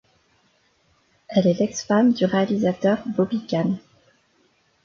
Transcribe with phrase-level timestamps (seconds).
[1.27, 3.77] Elle est l'ex-femme du réalisateur Bobby Khan.